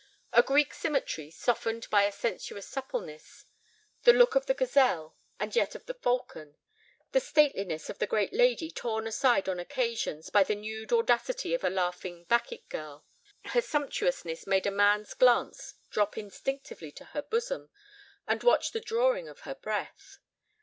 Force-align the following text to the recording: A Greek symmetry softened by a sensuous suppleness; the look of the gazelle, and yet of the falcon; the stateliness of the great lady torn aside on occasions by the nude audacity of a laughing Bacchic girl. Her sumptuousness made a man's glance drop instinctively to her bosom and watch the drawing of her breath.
A 0.33 0.41
Greek 0.41 0.73
symmetry 0.73 1.29
softened 1.29 1.87
by 1.91 2.05
a 2.05 2.11
sensuous 2.11 2.67
suppleness; 2.67 3.45
the 4.01 4.11
look 4.13 4.33
of 4.33 4.47
the 4.47 4.55
gazelle, 4.55 5.15
and 5.39 5.55
yet 5.55 5.75
of 5.75 5.85
the 5.85 5.93
falcon; 5.93 6.55
the 7.11 7.19
stateliness 7.19 7.87
of 7.87 7.99
the 7.99 8.07
great 8.07 8.33
lady 8.33 8.71
torn 8.71 9.05
aside 9.05 9.47
on 9.47 9.59
occasions 9.59 10.31
by 10.31 10.43
the 10.43 10.55
nude 10.55 10.91
audacity 10.91 11.53
of 11.53 11.63
a 11.63 11.69
laughing 11.69 12.23
Bacchic 12.23 12.67
girl. 12.67 13.05
Her 13.45 13.61
sumptuousness 13.61 14.47
made 14.47 14.65
a 14.65 14.71
man's 14.71 15.13
glance 15.13 15.75
drop 15.91 16.17
instinctively 16.17 16.91
to 16.93 17.05
her 17.13 17.21
bosom 17.21 17.69
and 18.25 18.41
watch 18.41 18.71
the 18.71 18.81
drawing 18.81 19.27
of 19.29 19.41
her 19.41 19.53
breath. 19.53 20.17